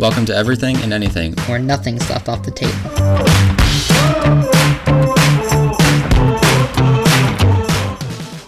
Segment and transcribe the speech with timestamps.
[0.00, 1.34] Welcome to Everything and Anything.
[1.46, 3.90] where nothing's left off the table.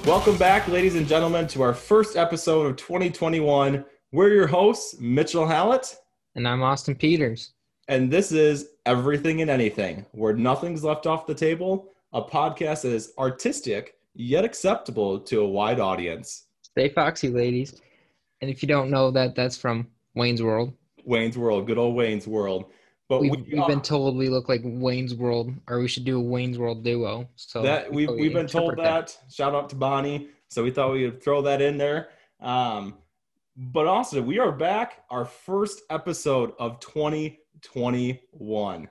[0.07, 3.85] Welcome back, ladies and gentlemen, to our first episode of 2021.
[4.13, 5.97] We're your hosts, Mitchell Hallett,
[6.37, 7.55] And I'm Austin Peters.
[7.89, 12.93] and this is Everything and Anything, where nothing's left off the table, a podcast that
[12.93, 16.47] is artistic yet acceptable to a wide audience.
[16.63, 17.81] Stay foxy, ladies.
[18.41, 20.73] And if you don't know that, that's from Wayne's World.
[21.05, 22.67] Wayne's World, good old Wayne's World.
[23.09, 26.19] But We've, we, we've been told we look like Wayne's World, or we should do
[26.19, 27.29] a Wayne's World duo.
[27.37, 29.19] So that we've, we we've been told interpret that.
[29.31, 30.29] Shout out to Bonnie.
[30.49, 32.09] So we thought we would throw that in there.
[32.41, 32.95] Um,
[33.57, 38.89] but also, we are back, our first episode of 2021.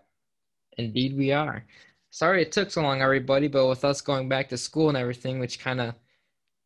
[0.77, 1.65] Indeed, we are.
[2.11, 5.39] Sorry it took so long, everybody, but with us going back to school and everything,
[5.39, 5.95] which kind of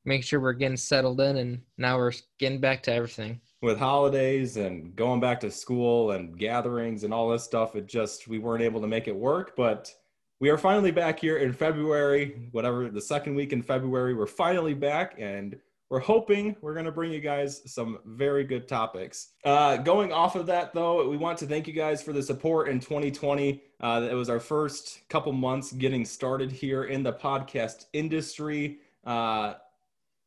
[0.03, 3.39] makes sure we're getting settled in, and now we're getting back to everything.
[3.61, 8.27] With holidays and going back to school and gatherings and all this stuff it just
[8.27, 9.55] we weren't able to make it work.
[9.55, 9.93] But
[10.39, 14.73] we are finally back here in february whatever the second week in february we're finally
[14.73, 15.57] back and
[15.89, 19.29] we're hoping we're going to bring you guys some very good topics.
[19.45, 22.67] Uh, going off of that though we want to thank you guys for the support
[22.67, 27.85] in 2020 uh, it was our first couple months getting started here in the podcast
[27.93, 28.79] industry.
[29.05, 29.53] Uh,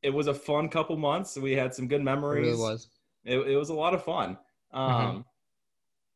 [0.03, 1.37] it was a fun couple months.
[1.37, 2.47] We had some good It memories.
[2.47, 2.89] really was.
[3.29, 4.39] It, it was a lot of fun.
[4.73, 5.25] Um,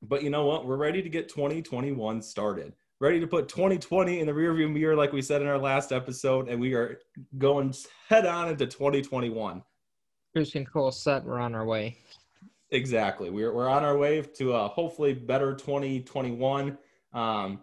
[0.03, 0.67] But you know what?
[0.67, 2.73] We're ready to get 2021 started.
[3.01, 6.49] Ready to put 2020 in the rearview mirror, like we said in our last episode,
[6.49, 7.01] and we are
[7.39, 7.75] going
[8.09, 9.63] head on into 2021.
[10.33, 11.25] Cruise control set.
[11.25, 11.99] We're on our way.
[12.71, 13.29] Exactly.
[13.31, 16.79] We're, we're on our way to a hopefully better 2021.
[17.13, 17.61] Um,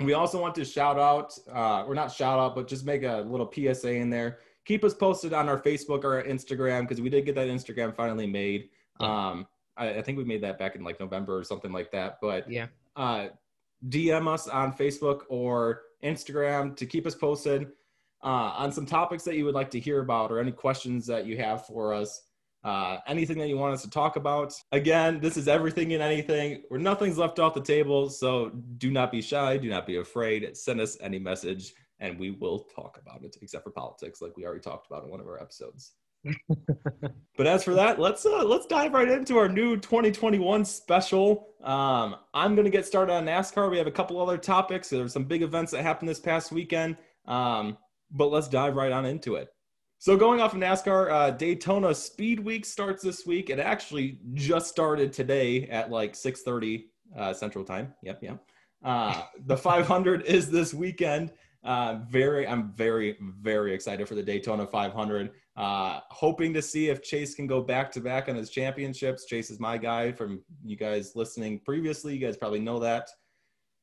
[0.00, 3.24] we also want to shout out, uh, or not shout out, but just make a
[3.26, 4.40] little PSA in there.
[4.66, 7.94] Keep us posted on our Facebook or our Instagram because we did get that Instagram
[7.94, 8.68] finally made.
[9.00, 9.28] Yeah.
[9.28, 12.18] Um, I, I think we made that back in like November or something like that.
[12.20, 12.66] But Yeah.
[12.96, 13.28] uh,
[13.88, 17.68] DM us on Facebook or Instagram to keep us posted
[18.24, 21.26] uh, on some topics that you would like to hear about or any questions that
[21.26, 22.22] you have for us.
[22.64, 24.52] Uh, anything that you want us to talk about.
[24.72, 28.10] Again, this is everything and anything where nothing's left off the table.
[28.10, 29.56] So do not be shy.
[29.58, 30.56] Do not be afraid.
[30.56, 34.44] Send us any message and we will talk about it, except for politics, like we
[34.44, 35.92] already talked about in one of our episodes.
[37.36, 41.48] But as for that, let's uh, let's dive right into our new 2021 special.
[41.62, 43.70] Um, I'm gonna get started on NASCAR.
[43.70, 44.88] We have a couple other topics.
[44.88, 46.96] There's some big events that happened this past weekend.
[47.26, 47.76] Um,
[48.10, 49.48] but let's dive right on into it.
[49.98, 53.50] So going off of NASCAR, uh, Daytona Speed Week starts this week.
[53.50, 56.84] It actually just started today at like 6:30
[57.18, 57.92] uh, Central Time.
[58.02, 58.42] Yep, yep.
[58.82, 61.32] Uh, the 500 is this weekend.
[61.66, 65.32] Uh, very, I'm very, very excited for the Daytona 500.
[65.56, 69.24] Uh, hoping to see if Chase can go back to back on his championships.
[69.24, 72.14] Chase is my guy from you guys listening previously.
[72.14, 73.08] You guys probably know that.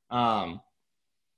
[0.10, 0.62] Um,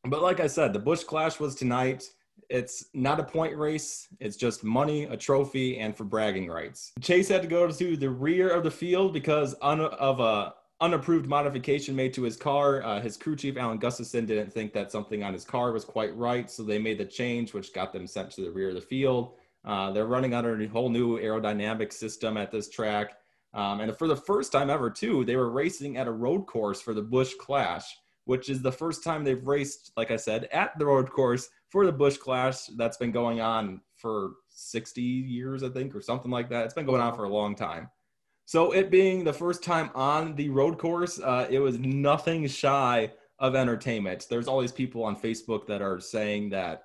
[0.04, 2.04] but like I said, the Busch Clash was tonight.
[2.50, 4.08] It's not a point race.
[4.20, 6.92] It's just money, a trophy, and for bragging rights.
[7.02, 11.96] Chase had to go to the rear of the field because of a unapproved modification
[11.96, 12.84] made to his car.
[12.84, 16.16] Uh, his crew chief, Alan Gustafson, didn't think that something on his car was quite
[16.16, 18.82] right, so they made the change, which got them sent to the rear of the
[18.82, 19.34] field.
[19.64, 23.18] Uh, they're running under a whole new aerodynamic system at this track.
[23.54, 26.82] Um, and for the first time ever, too, they were racing at a road course
[26.82, 30.78] for the Busch Clash, which is the first time they've raced, like I said, at
[30.78, 32.68] the road course for the Busch Clash.
[32.76, 36.66] That's been going on for 60 years, I think, or something like that.
[36.66, 37.90] It's been going on for a long time.
[38.46, 43.12] So, it being the first time on the road course, uh, it was nothing shy
[43.40, 44.28] of entertainment.
[44.30, 46.84] There's all these people on Facebook that are saying that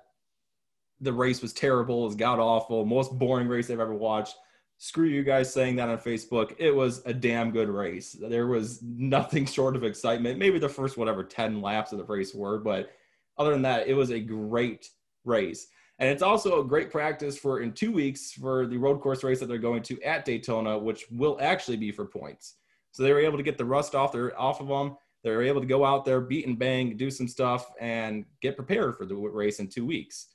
[0.99, 4.35] the race was terrible, it was god awful, most boring race they've ever watched.
[4.77, 6.55] Screw you guys saying that on Facebook.
[6.57, 8.13] It was a damn good race.
[8.19, 10.39] There was nothing short of excitement.
[10.39, 12.89] Maybe the first whatever 10 laps of the race were, but
[13.37, 14.89] other than that, it was a great
[15.23, 15.67] race.
[16.01, 19.39] And it's also a great practice for in two weeks for the road course race
[19.39, 22.55] that they're going to at Daytona, which will actually be for points.
[22.91, 24.97] So they were able to get the rust off their off of them.
[25.23, 28.55] They were able to go out there, beat and bang, do some stuff, and get
[28.55, 30.29] prepared for the race in two weeks.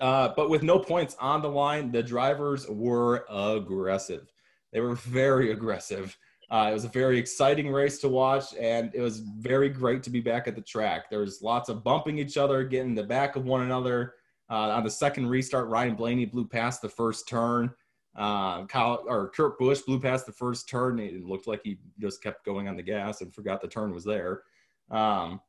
[0.00, 4.32] Uh, but with no points on the line, the drivers were aggressive.
[4.72, 6.16] They were very aggressive.
[6.48, 10.10] Uh, it was a very exciting race to watch, and it was very great to
[10.10, 11.10] be back at the track.
[11.10, 14.14] There was lots of bumping each other, getting the back of one another.
[14.50, 17.72] Uh, on the second restart, Ryan Blaney blew past the first turn.
[18.16, 20.98] Uh, Kyle or Kurt Busch blew past the first turn.
[20.98, 24.04] It looked like he just kept going on the gas and forgot the turn was
[24.04, 24.42] there.
[24.90, 25.40] Um,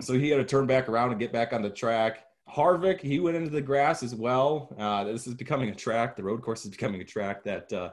[0.00, 2.24] so he had to turn back around and get back on the track.
[2.48, 4.74] Harvick, he went into the grass as well.
[4.78, 6.16] Uh, this is becoming a track.
[6.16, 7.90] The road course is becoming a track that uh,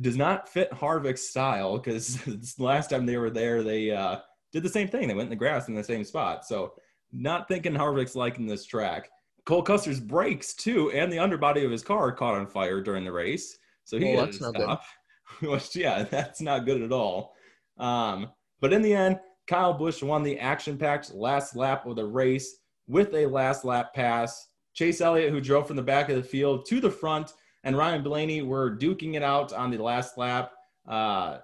[0.00, 2.18] does not fit Harvick's style because
[2.58, 4.18] last time they were there, they uh,
[4.52, 5.08] did the same thing.
[5.08, 6.44] They went in the grass in the same spot.
[6.44, 6.74] So,
[7.12, 9.08] not thinking Harvick's liking this track.
[9.46, 13.12] Cole Custer's brakes too, and the underbody of his car caught on fire during the
[13.12, 13.58] race.
[13.84, 14.84] So he Well, had to that's not stop.
[15.42, 17.34] Which, yeah, that's not good at all.
[17.78, 18.30] Um,
[18.60, 22.56] but in the end, Kyle Busch won the action-packed last lap of the race
[22.86, 24.48] with a last lap pass.
[24.72, 27.32] Chase Elliott, who drove from the back of the field to the front,
[27.62, 30.52] and Ryan Blaney were duking it out on the last lap.
[30.88, 31.38] Uh,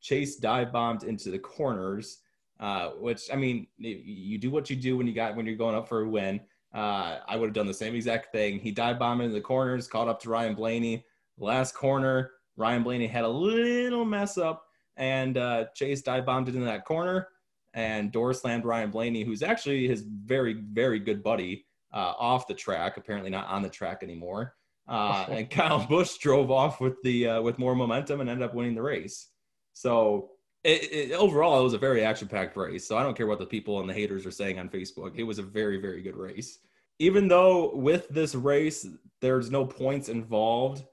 [0.00, 2.20] Chase dive bombed into the corners,
[2.60, 5.74] uh, which I mean, you do what you do when you got when you're going
[5.74, 6.40] up for a win.
[6.74, 8.58] Uh, I would have done the same exact thing.
[8.58, 11.04] He dive bombed into the corners, caught up to Ryan Blaney.
[11.38, 14.64] Last corner, Ryan Blaney had a little mess up,
[14.96, 17.28] and uh, Chase dive bombed into that corner
[17.74, 22.54] and door slammed Ryan Blaney, who's actually his very, very good buddy, uh, off the
[22.54, 22.96] track.
[22.96, 24.54] Apparently not on the track anymore.
[24.88, 28.54] Uh, and Kyle Busch drove off with the uh, with more momentum and ended up
[28.54, 29.28] winning the race.
[29.72, 30.30] So
[30.64, 32.86] it, it, overall, it was a very action-packed race.
[32.86, 35.16] So I don't care what the people and the haters are saying on Facebook.
[35.16, 36.58] It was a very, very good race.
[36.98, 38.86] Even though with this race
[39.20, 40.84] there's no points involved,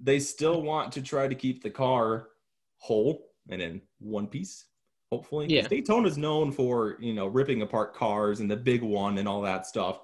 [0.00, 2.28] they still want to try to keep the car
[2.78, 4.66] whole and in one piece.
[5.10, 5.68] Hopefully, Yeah.
[5.68, 9.42] Daytona is known for you know ripping apart cars and the big one and all
[9.42, 10.00] that stuff,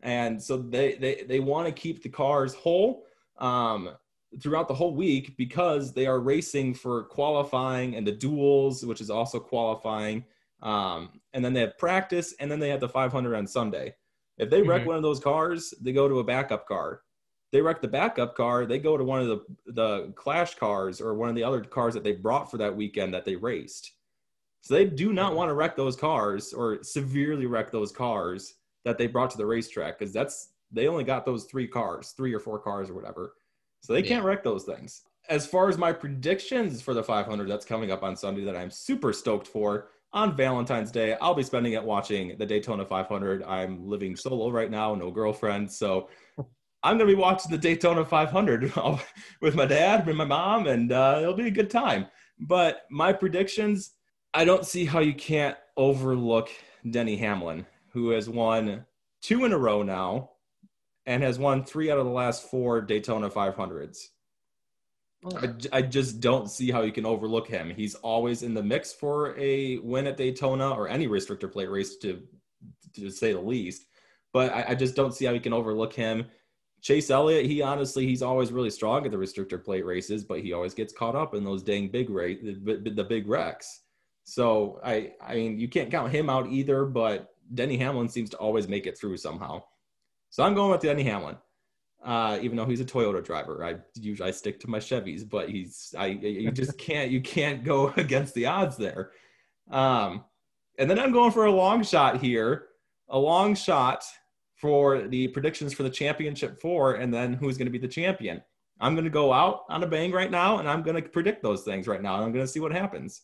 [0.00, 3.04] and so they they they want to keep the cars whole.
[3.38, 3.90] Um,
[4.40, 9.10] throughout the whole week because they are racing for qualifying and the duels, which is
[9.10, 10.24] also qualifying.
[10.62, 13.94] Um, and then they have practice, and then they have the 500 on Sunday.
[14.38, 14.86] If they wreck Mhm.
[14.86, 17.02] one of those cars, they go to a backup car.
[17.50, 21.14] They wreck the backup car, they go to one of the the clash cars or
[21.14, 23.92] one of the other cars that they brought for that weekend that they raced.
[24.62, 28.54] So they do not want to wreck those cars or severely wreck those cars
[28.84, 32.32] that they brought to the racetrack because that's they only got those three cars, three
[32.32, 33.34] or four cars or whatever.
[33.82, 34.08] So they Yeah.
[34.08, 35.02] can't wreck those things.
[35.28, 38.70] As far as my predictions for the 500 that's coming up on Sunday that I'm
[38.70, 43.42] super stoked for on Valentine's Day, I'll be spending it watching the Daytona 500.
[43.44, 46.08] I'm living solo right now, no girlfriend, so
[46.82, 48.72] I'm gonna be watching the Daytona 500
[49.40, 52.06] with my dad and my mom, and uh, it'll be a good time.
[52.40, 53.92] But my predictions,
[54.34, 56.50] I don't see how you can't overlook
[56.88, 58.84] Denny Hamlin, who has won
[59.22, 60.31] two in a row now
[61.06, 64.08] and has won three out of the last four Daytona 500s.
[65.72, 67.70] I just don't see how you can overlook him.
[67.70, 71.96] He's always in the mix for a win at Daytona or any restrictor plate race,
[71.98, 72.22] to
[72.94, 73.86] to say the least.
[74.32, 76.26] But I, I just don't see how you can overlook him.
[76.80, 80.52] Chase Elliott, he honestly, he's always really strong at the restrictor plate races, but he
[80.52, 83.82] always gets caught up in those dang big race, the, the big wrecks.
[84.24, 86.84] So I, I mean, you can't count him out either.
[86.84, 89.62] But Denny Hamlin seems to always make it through somehow.
[90.32, 91.36] So I'm going with Denny Hamlin
[92.04, 93.64] uh, even though he's a Toyota driver.
[93.64, 97.64] I usually I stick to my Chevys, but he's I you just can't you can't
[97.64, 99.12] go against the odds there.
[99.70, 100.24] Um,
[100.78, 102.66] and then I'm going for a long shot here,
[103.08, 104.04] a long shot
[104.56, 108.42] for the predictions for the championship four, and then who's going to be the champion.
[108.80, 111.42] I'm going to go out on a bang right now, and I'm going to predict
[111.42, 113.22] those things right now, and I'm going to see what happens.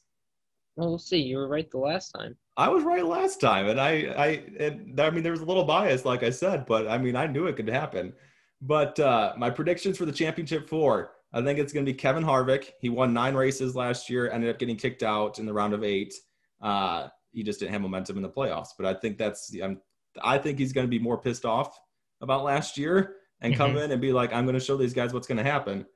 [0.78, 1.18] Well, we'll see.
[1.18, 2.36] You were right the last time.
[2.56, 4.26] I was right last time, and I, I,
[4.60, 7.26] and I mean, there was a little bias, like I said, but I mean, I
[7.26, 8.12] knew it could happen.
[8.60, 12.22] But uh, my predictions for the championship four, I think it's going to be Kevin
[12.22, 12.70] Harvick.
[12.80, 15.82] He won nine races last year, ended up getting kicked out in the round of
[15.82, 16.14] eight.
[16.62, 18.68] Uh, he just didn't have momentum in the playoffs.
[18.78, 19.80] But I think that's, I'm,
[20.22, 21.76] I think he's going to be more pissed off
[22.20, 25.12] about last year and come in and be like, I'm going to show these guys
[25.12, 25.86] what's going to happen.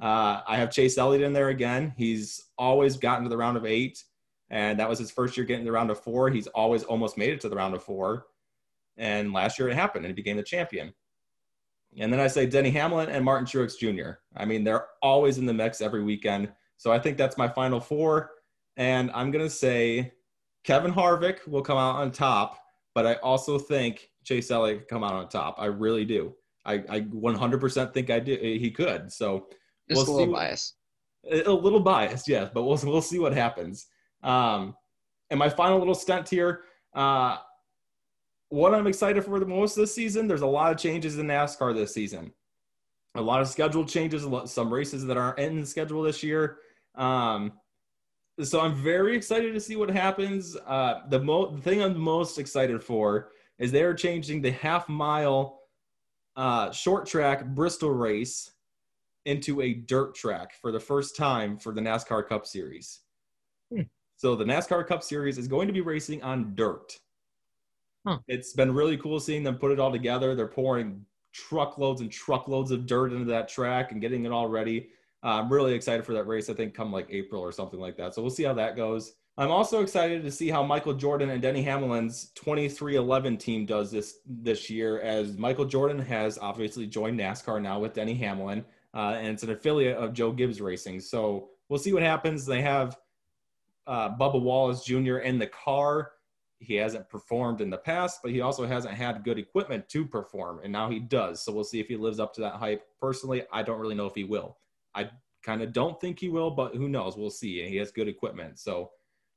[0.00, 1.94] Uh, I have Chase Elliott in there again.
[1.96, 4.02] He's always gotten to the round of eight,
[4.50, 6.28] and that was his first year getting the round of four.
[6.30, 8.26] He's always almost made it to the round of four.
[8.96, 10.92] And last year it happened, and he became the champion.
[11.98, 14.18] And then I say Denny Hamlin and Martin Truex Jr.
[14.36, 16.52] I mean, they're always in the mix every weekend.
[16.76, 18.30] So I think that's my final four.
[18.76, 20.12] And I'm going to say
[20.64, 22.58] Kevin Harvick will come out on top,
[22.94, 25.56] but I also think Chase Elliott could come out on top.
[25.58, 26.34] I really do.
[26.64, 28.36] I, I 100% think I do.
[28.36, 29.10] He could.
[29.12, 29.48] So
[29.88, 30.74] Just We'll a little biased.
[31.30, 33.86] a a little biased, yes, but we'll we'll see what happens.
[34.22, 34.76] Um,
[35.30, 36.62] and my final little stunt here.
[36.94, 37.38] Uh,
[38.48, 40.26] what I'm excited for the most this season.
[40.26, 42.32] There's a lot of changes in NASCAR this season.
[43.14, 44.24] A lot of schedule changes.
[44.24, 46.58] lot- Some races that aren't in the schedule this year.
[46.96, 47.52] Um,
[48.42, 50.56] so I'm very excited to see what happens.
[50.66, 55.60] Uh, the, mo- the thing I'm most excited for is they're changing the half mile
[56.36, 58.52] uh, short track Bristol race
[59.26, 63.00] into a dirt track for the first time for the NASCAR Cup Series.
[63.72, 63.82] Hmm.
[64.20, 66.94] So the NASCAR Cup Series is going to be racing on dirt.
[68.06, 68.18] Huh.
[68.28, 70.34] It's been really cool seeing them put it all together.
[70.34, 74.90] They're pouring truckloads and truckloads of dirt into that track and getting it all ready.
[75.24, 76.50] Uh, I'm really excited for that race.
[76.50, 78.14] I think come like April or something like that.
[78.14, 79.14] So we'll see how that goes.
[79.38, 84.18] I'm also excited to see how Michael Jordan and Denny Hamlin's 2311 team does this
[84.26, 89.28] this year, as Michael Jordan has obviously joined NASCAR now with Denny Hamlin, uh, and
[89.28, 91.00] it's an affiliate of Joe Gibbs Racing.
[91.00, 92.44] So we'll see what happens.
[92.44, 92.98] They have
[93.90, 95.18] uh, Bubba Wallace Jr.
[95.18, 96.12] in the car.
[96.60, 100.60] He hasn't performed in the past, but he also hasn't had good equipment to perform,
[100.62, 101.42] and now he does.
[101.42, 102.84] So we'll see if he lives up to that hype.
[103.00, 104.58] Personally, I don't really know if he will.
[104.94, 105.10] I
[105.42, 107.16] kind of don't think he will, but who knows?
[107.16, 107.66] We'll see.
[107.68, 108.58] He has good equipment.
[108.60, 108.90] So,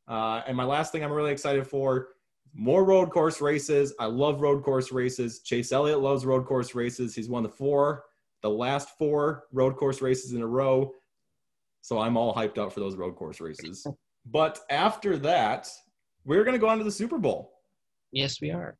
[0.07, 2.09] uh, and my last thing I'm really excited for
[2.53, 3.93] more road course races.
[3.99, 5.39] I love road course races.
[5.39, 7.15] Chase Elliott loves road course races.
[7.15, 8.03] He's won the four,
[8.41, 10.93] the last four road course races in a row.
[11.81, 13.87] So I'm all hyped up for those road course races.
[14.25, 15.69] But after that,
[16.25, 17.53] we're going to go on to the Super Bowl.
[18.11, 18.77] Yes, we are.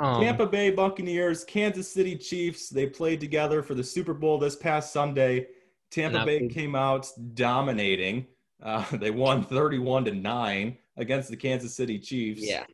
[0.00, 4.54] Um, Tampa Bay Buccaneers, Kansas City Chiefs, they played together for the Super Bowl this
[4.56, 5.48] past Sunday.
[5.90, 6.54] Tampa Bay big.
[6.54, 8.26] came out dominating.
[8.62, 12.42] Uh, they won 31 to 9 against the Kansas City Chiefs.
[12.42, 12.64] Yeah.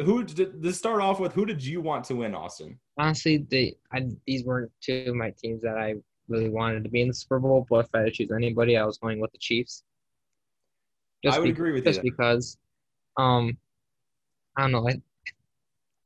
[0.00, 1.32] Who did to start off with?
[1.32, 2.78] Who did you want to win, Austin?
[2.98, 5.94] Honestly, they I, these weren't two of my teams that I
[6.28, 7.66] really wanted to be in the Super Bowl.
[7.68, 9.82] But if I had to choose anybody, I was going with the Chiefs.
[11.26, 12.56] I would agree with you Just because,
[13.16, 13.56] um,
[14.56, 14.88] I don't know.
[14.88, 15.00] I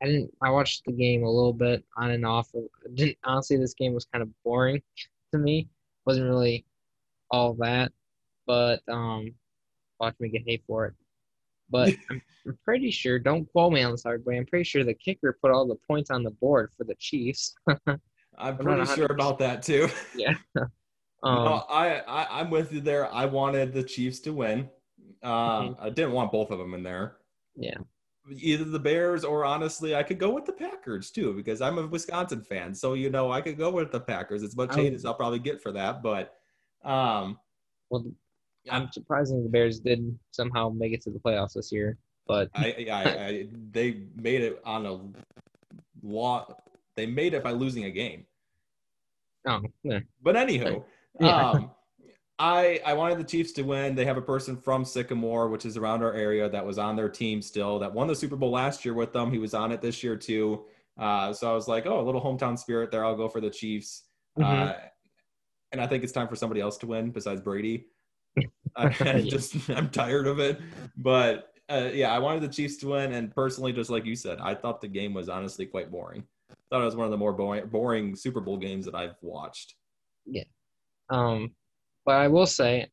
[0.01, 0.33] I didn't.
[0.41, 2.49] I watched the game a little bit on and off.
[2.55, 2.59] I
[2.93, 3.57] didn't honestly.
[3.57, 4.81] This game was kind of boring
[5.31, 5.69] to me.
[6.05, 6.65] wasn't really
[7.31, 7.91] all that,
[8.45, 9.33] but um,
[9.99, 10.93] watch me get hate for it.
[11.69, 13.17] But I'm, I'm pretty sure.
[13.17, 14.37] Don't quote me on this hard way.
[14.37, 17.55] I'm pretty sure the kicker put all the points on the board for the Chiefs.
[18.37, 19.87] I'm pretty sure about that too.
[20.15, 20.33] yeah.
[20.55, 20.63] no,
[21.23, 23.11] Um, I, I I'm with you there.
[23.13, 24.69] I wanted the Chiefs to win.
[25.23, 27.17] Um, I didn't want both of them in there.
[27.57, 27.63] Mm-hmm.
[27.63, 27.77] yeah.
[28.37, 31.85] Either the Bears or honestly, I could go with the Packers too because I'm a
[31.85, 32.73] Wisconsin fan.
[32.73, 34.43] So you know, I could go with the Packers.
[34.43, 36.35] As much hate as I'll probably get for that, but
[36.85, 37.37] um,
[37.89, 38.05] Well,
[38.71, 41.97] I'm surprised the Bears did somehow make it to the playoffs this year.
[42.25, 44.99] But I, I, I they made it on a
[46.01, 46.47] law.
[46.95, 48.25] They made it by losing a game.
[49.47, 49.99] oh, yeah.
[50.21, 50.83] But anywho,
[51.19, 51.49] Yeah.
[51.49, 51.71] um,
[52.39, 53.95] I I wanted the Chiefs to win.
[53.95, 57.09] They have a person from Sycamore, which is around our area, that was on their
[57.09, 59.31] team still, that won the Super Bowl last year with them.
[59.31, 60.65] He was on it this year too.
[60.97, 63.05] Uh, so I was like, oh, a little hometown spirit there.
[63.05, 64.03] I'll go for the Chiefs.
[64.39, 64.89] Uh, Mhm.
[65.71, 67.85] and I think it's time for somebody else to win besides Brady.
[68.75, 70.59] I, I just I'm tired of it.
[70.97, 74.39] But uh, yeah, I wanted the Chiefs to win, and personally, just like you said,
[74.41, 76.23] I thought the game was honestly quite boring.
[76.49, 79.15] I thought it was one of the more boring, boring Super Bowl games that I've
[79.21, 79.75] watched.
[80.25, 80.43] Yeah.
[81.09, 81.51] Um,
[82.05, 82.87] but I will say,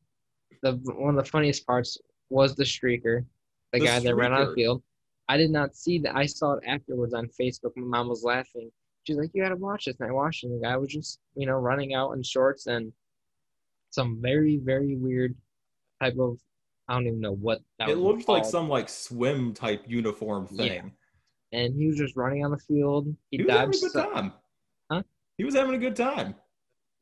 [0.61, 1.97] the one of the funniest parts
[2.29, 3.25] was the streaker,
[3.73, 4.83] the, The guy that ran on the field.
[5.27, 6.15] I did not see that.
[6.15, 7.71] I saw it afterwards on Facebook.
[7.75, 8.69] My mom was laughing.
[9.03, 10.47] She's like, "You gotta watch this." And I watched it.
[10.47, 12.91] And the guy was just, you know, running out in shorts and
[13.89, 15.35] some very, very weird
[16.01, 16.37] type of.
[16.87, 20.73] I don't even know what that it looked like some like swim type uniform thing.
[20.73, 20.81] Yeah.
[21.53, 23.07] And he was just running on the field.
[23.29, 24.33] He, He was having a good some- time.
[24.91, 25.03] Huh?
[25.37, 26.35] He was having a good time.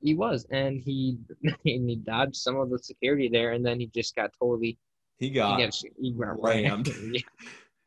[0.01, 3.87] He was, and he and he dodged some of the security there, and then he
[3.87, 4.77] just got totally
[5.17, 5.59] He he got.
[5.59, 6.87] got, he got rammed.
[7.11, 7.21] yeah.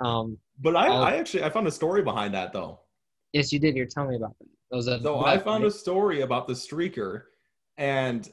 [0.00, 1.02] Um, But I, Oh.
[1.02, 2.80] I actually I found a story behind that though.
[3.32, 3.76] yes, you did.
[3.76, 4.48] You're telling me about that.
[4.70, 7.24] That was a So I found a story about the streaker,
[7.76, 8.28] and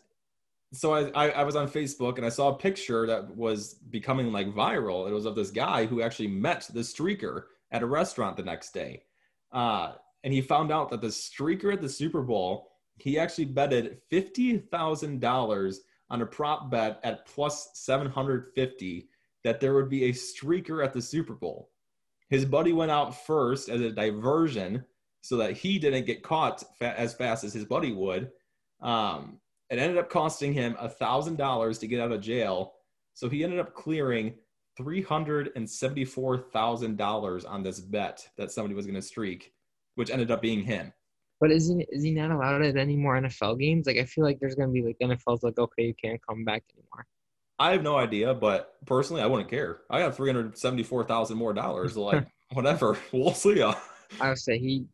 [0.74, 4.32] so I, I I was on Facebook and I saw a picture that was becoming
[4.32, 5.10] like viral.
[5.10, 8.74] It was of this guy who actually met the streaker at a restaurant the next
[8.74, 9.04] day,
[9.52, 9.94] uh,
[10.24, 12.69] and he found out that the streaker at the Super Bowl
[13.02, 19.08] he actually betted fifty thousand dollars on a prop bet at plus seven hundred fifty
[19.44, 21.70] that there would be a streaker at the Super Bowl.
[22.30, 24.86] His buddy went out first as a diversion
[25.22, 28.32] so that he didn't get caught fa- as fast as his buddy would.
[28.82, 29.40] Um,
[29.70, 32.74] it ended up costing him a thousand dollars to get out of jail.
[33.14, 34.36] So he ended up clearing
[34.78, 39.54] three hundred and seventy-four thousand dollars on this bet that somebody was going to streak,
[39.96, 40.94] which ended up being him.
[41.40, 43.88] But is he is he not allowed at any more NFL games?
[43.88, 46.64] Like I feel like there's gonna be like NFL's like okay, you can't come back
[46.76, 47.06] anymore.
[47.58, 49.82] I have no idea, but personally, I wouldn't care.
[49.90, 51.96] I got three hundred seventy-four thousand more dollars.
[51.98, 53.58] Like whatever, we'll see.
[53.60, 53.76] Ya.
[54.22, 54.86] I would say he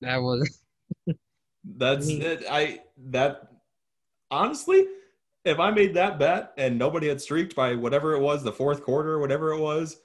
[0.00, 0.62] that was
[1.64, 2.44] That's I mean- it.
[2.50, 2.80] I
[3.10, 3.48] that
[4.30, 4.86] honestly,
[5.44, 8.82] if I made that bet and nobody had streaked by whatever it was, the fourth
[8.82, 9.98] quarter, whatever it was,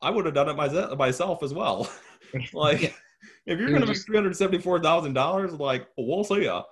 [0.00, 1.88] I would have done it myself myself as well.
[2.52, 2.90] like, Yeah.
[3.46, 6.62] If you're gonna was make three hundred seventy-four thousand dollars, like we'll see ya.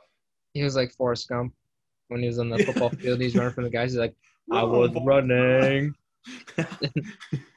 [0.55, 1.55] he was like Forrest Gump
[2.09, 3.21] when he was on the football field.
[3.21, 3.93] He's running from the guys.
[3.93, 4.15] He's like,
[4.51, 5.95] I was running.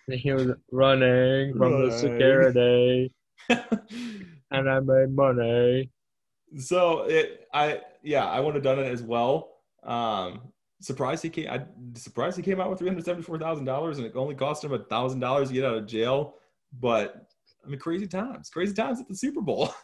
[0.07, 3.13] He was running from the security,
[3.49, 5.89] and I made money.
[6.57, 9.51] so it, I yeah, I would have done it as well.
[9.83, 10.41] Um,
[10.81, 11.49] surprised he came.
[11.49, 11.63] I
[11.95, 14.63] surprised he came out with three hundred seventy four thousand dollars, and it only cost
[14.63, 16.35] him a thousand dollars to get out of jail.
[16.79, 17.27] But
[17.65, 19.69] I mean, crazy times, crazy times at the Super Bowl.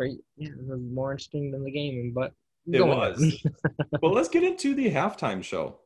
[0.00, 0.16] Right?
[0.36, 2.32] Yeah, it was more interesting than the game, but
[2.72, 3.44] It was.
[4.00, 5.80] well, let's get into the halftime show.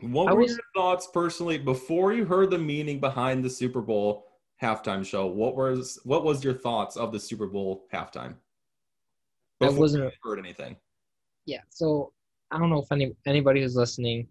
[0.00, 4.24] What were was- your thoughts personally before you heard the meaning behind the Super Bowl
[4.62, 5.26] halftime show?
[5.26, 8.36] What was what was your thoughts of the Super Bowl halftime?
[9.60, 10.76] I wasn't- you heard anything.
[11.44, 11.60] yeah.
[11.68, 12.14] So
[12.50, 14.28] I don't know if any anybody who's listening,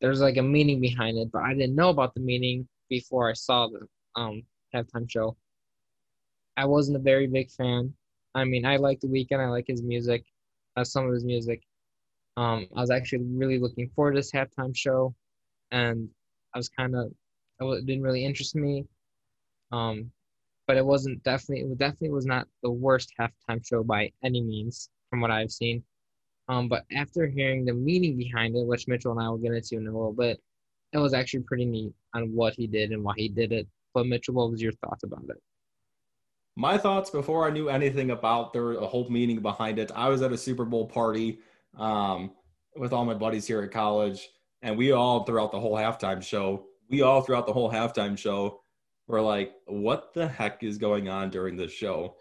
[0.00, 3.34] there's like a meaning behind it, but I didn't know about the meaning before I
[3.34, 3.86] saw the
[4.20, 4.42] um
[4.74, 5.36] halftime show.
[6.56, 7.92] I wasn't a very big fan.
[8.34, 9.40] I mean, I like the Weeknd.
[9.40, 10.24] I like his music,
[10.76, 11.62] uh, some of his music.
[12.36, 15.14] Um, I was actually really looking forward to this halftime show,
[15.70, 16.08] and
[16.54, 17.12] I was kind of,
[17.60, 18.84] it didn't really interest me.
[19.72, 20.10] Um,
[20.66, 24.88] but it wasn't definitely, it definitely was not the worst halftime show by any means
[25.10, 25.82] from what I've seen.
[26.48, 29.76] Um, but after hearing the meaning behind it, which Mitchell and I will get into
[29.76, 30.40] in a little bit,
[30.92, 33.66] it was actually pretty neat on what he did and why he did it.
[33.94, 35.42] But Mitchell, what was your thoughts about it?
[36.56, 39.90] My thoughts before I knew anything about the whole meaning behind it.
[39.94, 41.40] I was at a Super Bowl party
[41.76, 42.30] um,
[42.76, 44.28] with all my buddies here at college,
[44.62, 48.60] and we all throughout the whole halftime show, we all throughout the whole halftime show
[49.08, 52.16] were like, "What the heck is going on during this show?"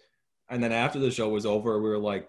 [0.49, 2.27] And then after the show was over, we were like,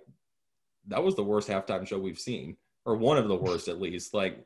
[0.89, 4.13] "That was the worst halftime show we've seen, or one of the worst at least."
[4.13, 4.45] Like,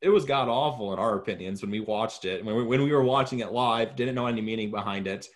[0.00, 2.44] it was god awful in our opinions when we watched it.
[2.44, 5.28] When we, when we were watching it live, didn't know any meaning behind it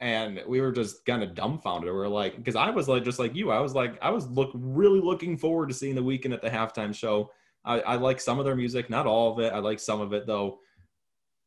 [0.00, 1.90] and we were just kind of dumbfounded.
[1.90, 4.28] We were like, because I was like, just like you, I was like, I was
[4.28, 7.30] look really looking forward to seeing the Weeknd at the halftime show.
[7.64, 9.52] I, I like some of their music, not all of it.
[9.52, 10.60] I like some of it though.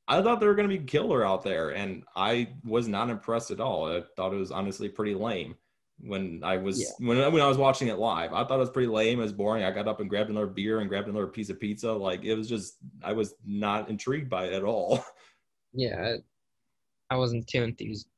[0.08, 3.52] I thought they were going to be killer out there, and I was not impressed
[3.52, 3.90] at all.
[3.90, 5.56] I thought it was honestly pretty lame
[6.00, 7.08] when I was Yeah.
[7.08, 8.34] when when I was watching it live.
[8.34, 9.20] I thought it was pretty lame.
[9.20, 9.64] It was boring.
[9.64, 11.92] I got up and grabbed another beer and grabbed another piece of pizza.
[11.94, 15.04] Like it was just, I was not intrigued by it at all.
[15.76, 16.18] Yeah,
[17.10, 18.12] I wasn't too enthused by it.
[18.12, 18.13] But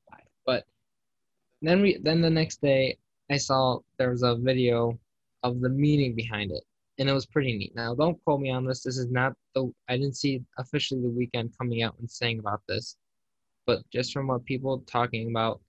[1.68, 2.98] then we then the next day
[3.30, 5.00] I saw there was a video
[5.44, 6.64] of the meaning behind it.
[6.98, 7.76] And it was pretty neat.
[7.76, 8.84] Now don't quote me on this.
[8.84, 12.62] This is not the I didn't see officially the Weeknd coming out and saying about
[12.68, 12.98] this.
[13.66, 15.60] But just from what people talking about,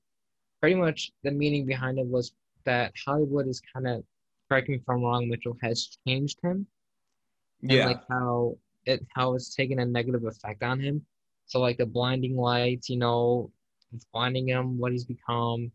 [0.60, 2.32] pretty much the meaning behind it was
[2.64, 4.04] that Hollywood is kind of
[4.48, 6.66] correct me if I'm wrong, Mitchell has changed him
[7.62, 11.04] and like how it how it's taken a negative effect on him.
[11.46, 13.50] So like the blinding lights, you know,
[13.94, 15.70] it's blinding him what he's become,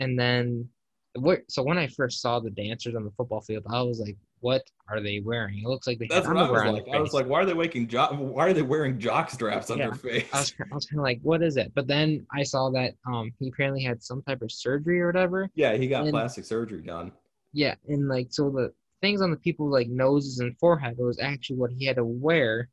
[0.00, 0.68] and then
[1.14, 1.40] what?
[1.48, 4.62] So when I first saw the dancers on the football field, I was like, "What
[4.88, 5.58] are they wearing?
[5.58, 6.88] It looks like they That's have what I was like.
[6.94, 9.78] I was like, why are they waking jo- why are they wearing jock straps on
[9.78, 9.86] Yeah.
[9.90, 10.28] their face?
[10.32, 12.94] I was, I was kind of like, "What is it?" But then I saw that
[13.06, 15.50] um he apparently had some type of surgery or whatever.
[15.54, 17.12] yeah, he got And- plastic surgery done.
[17.52, 21.56] Yeah, and like so the things on the people's like noses and forehead was actually
[21.56, 22.68] what he had to wear.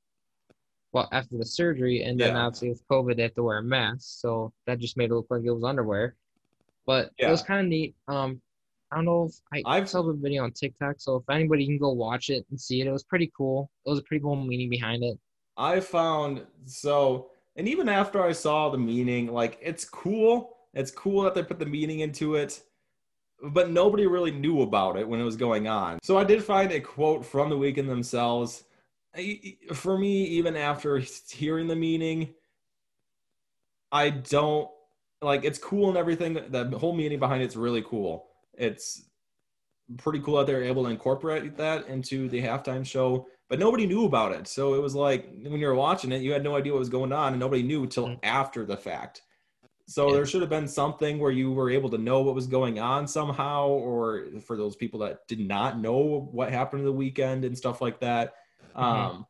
[0.94, 2.46] Well, after the surgery, and then Yeah.
[2.46, 5.28] obviously with COVID, they have to wear a mask, so that just made it look
[5.30, 6.16] like it was underwear.
[6.88, 7.94] But it was kind of neat.
[8.08, 8.42] Um,
[8.92, 11.78] I don't know if I I've- saw the video on TikTok, so if anybody can
[11.78, 13.70] go watch it and see it, it was pretty cool.
[13.86, 15.20] It was a pretty cool meaning behind it.
[15.58, 20.58] I found so, and even after I saw the meaning, like it's cool.
[20.74, 22.64] It's cool that they put the meaning into it,
[23.44, 26.00] but nobody really knew about it when it was going on.
[26.04, 28.64] So I did find a quote from the Weeknd themselves.
[29.74, 32.36] For me, even after hearing the meaning,
[33.92, 34.70] I don't
[35.22, 36.34] like it's cool and everything.
[36.34, 38.28] The whole meaning behind it's really cool.
[38.54, 39.10] It's
[39.98, 44.06] pretty cool that they're able to incorporate that into the halftime show, but nobody knew
[44.06, 44.48] about it.
[44.48, 46.90] So it was like when you were watching it, you had no idea what was
[46.90, 48.20] going on, and nobody knew till Mm.
[48.24, 49.22] after the fact.
[49.88, 50.16] So Yeah.
[50.16, 53.08] there should have been something where you were able to know what was going on
[53.08, 57.80] somehow, or for those people that did not know what happened the Weeknd and stuff
[57.82, 58.36] like that.
[58.76, 58.82] Mhm.
[58.84, 59.28] Um,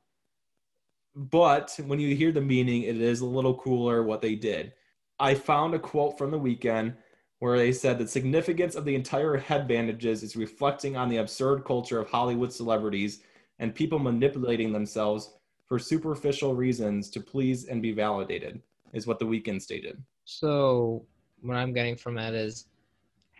[1.15, 4.73] but when you hear the meaning, it is a little cooler what they did.
[5.19, 6.95] I found a quote from the Weeknd
[7.39, 11.63] where they said the significance of the entire head bandages is reflecting on the absurd
[11.65, 13.21] culture of Hollywood celebrities
[13.59, 15.33] and people manipulating themselves
[15.65, 18.61] for superficial reasons to please and be validated,
[18.93, 20.01] is what the Weeknd stated.
[20.25, 21.05] So
[21.41, 22.65] what I'm getting from that is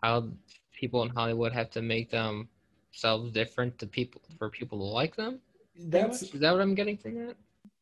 [0.04, 0.30] how
[0.74, 5.40] people in Hollywood have to make themselves different to people for people to like them.
[5.80, 7.36] That's is that what I'm getting from that?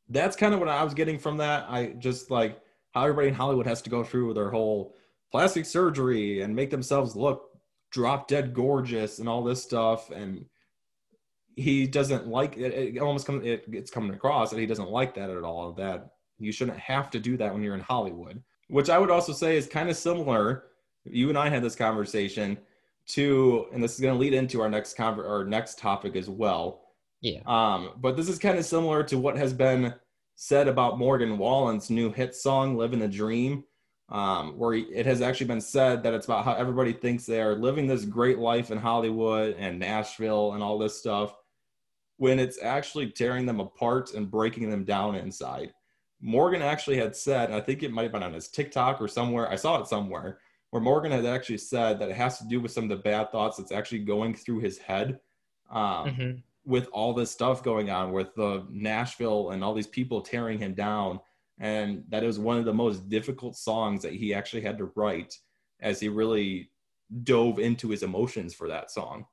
[0.10, 1.66] that's kind of what I was getting from that.
[1.70, 2.60] I just like
[2.96, 4.96] how everybody in Hollywood has to go through their whole
[5.32, 7.50] plastic surgery and make themselves look
[7.92, 10.10] drop dead gorgeous and all this stuff.
[10.10, 10.46] And
[11.56, 12.74] he doesn't like it.
[12.74, 15.74] It almost comes, it, it's coming across that he doesn't like that at all.
[15.74, 16.08] That
[16.40, 19.58] you shouldn't have to do that when you're in Hollywood, which I would also say
[19.58, 20.66] is kind of similar.
[21.04, 22.58] You and I had this conversation
[23.10, 26.30] to, and this is going to lead into our next conver- our next topic as
[26.30, 26.82] well
[27.22, 27.42] Yeah.
[27.46, 29.94] Um, but this is kind of similar to what has been
[30.36, 33.64] said about Morgan Wallen's new hit song, Living the Dream,
[34.10, 37.42] um, where he, it has actually been said that it's about how everybody thinks they
[37.42, 41.36] are living this great life in Hollywood and Nashville and all this stuff,
[42.18, 45.74] when it's actually tearing them apart and breaking them down inside.
[46.22, 49.50] Morgan actually had said, I think it might have been on his TikTok or somewhere,
[49.50, 52.72] I saw it somewhere, where Morgan had actually said that it has to do with
[52.72, 55.20] some of the bad thoughts that's actually going through his head.
[55.72, 56.32] Um, hmm
[56.66, 60.74] with all this stuff going on with the Nashville and all these people tearing him
[60.74, 61.20] down.
[61.60, 65.38] And that is one of the most difficult songs that he actually had to write
[65.80, 66.72] as he really
[67.24, 69.26] dove into his emotions for that song.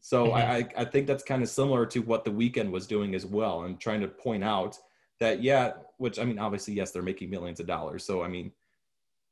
[0.00, 0.32] So Mhm.
[0.34, 3.62] I, I think that's kind of similar to what the Weeknd was doing as well
[3.64, 4.78] and trying to point out
[5.20, 8.04] that, yeah, which I mean, obviously, yes, they're making millions of dollars.
[8.04, 8.52] So, I mean,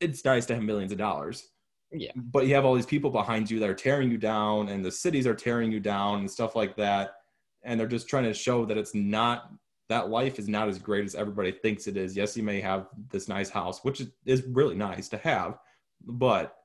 [0.01, 1.49] it's nice to have millions of dollars
[1.93, 2.11] Yeah.
[2.17, 4.91] but you have all these people behind you that are tearing you down and the
[4.91, 7.15] cities are tearing you down and stuff like that
[7.65, 9.51] and they're just trying to show that it's not
[9.89, 12.87] that life is not as great as everybody thinks it is yes you may have
[13.11, 15.59] this nice house which is- is really nice to have
[16.05, 16.57] but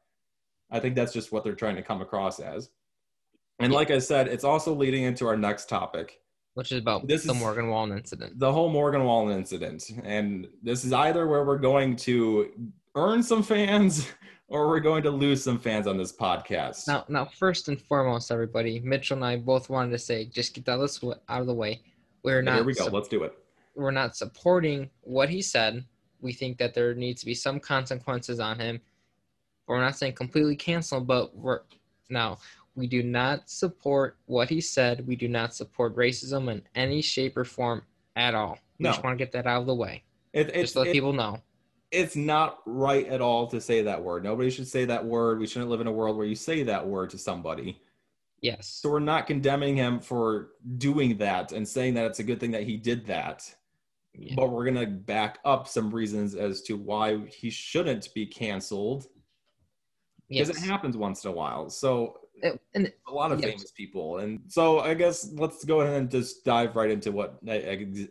[0.71, 2.69] i think that's just what they're trying to come across as
[3.59, 6.19] and like i said it's also leading into our next topic
[6.53, 8.39] Which is about This the is- Morgan Wallen incident.
[8.39, 9.83] the whole Morgan Wallen incident.
[10.03, 12.51] And this is either where we're going to
[12.95, 14.07] earn some fans
[14.49, 16.87] or we're going to lose some fans on this podcast.
[16.87, 20.65] Now, now, first and foremost, everybody, Mitchell and I both wanted to say, just get
[20.65, 21.81] that list out of the way.
[22.23, 22.55] We're not.
[22.55, 22.85] Here we go.
[22.85, 23.37] sup- Let's do it.
[23.75, 25.83] we're not supporting what he said.
[26.21, 28.81] We think that there needs to be some consequences on him.
[29.67, 31.61] We're not saying completely cancel, but we're
[32.09, 32.39] now
[32.75, 35.05] we do not support what he said.
[35.05, 37.81] We do not support racism in any shape or form
[38.15, 38.59] at all.
[38.79, 38.91] We No.
[38.91, 40.03] just want to get that out of the way.
[40.33, 41.41] It, it's, Just let it- people know.
[41.91, 44.23] It's not right at all to say that word.
[44.23, 45.39] Nobody should say that word.
[45.39, 47.81] We shouldn't live in a world where you say that word to somebody.
[48.41, 48.67] Yes.
[48.67, 52.51] So we're not condemning him for doing that and saying that it's a good thing
[52.51, 53.53] that he did that.
[54.13, 54.33] Yeah.
[54.35, 59.07] But we're going to back up some reasons as to why he shouldn't be canceled
[60.29, 60.57] because Yes.
[60.63, 61.69] it happens once in a while.
[61.69, 63.49] So And- and a lot of Yes.
[63.49, 67.39] famous people, and so I guess let's go ahead and just dive right into what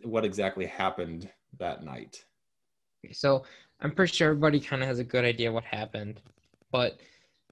[0.03, 2.25] what exactly happened that night.
[3.13, 3.45] So
[3.79, 6.19] I'm pretty sure everybody kind of has a good idea what happened,
[6.71, 6.99] but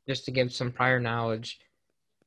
[0.08, 1.60] just to give some prior knowledge,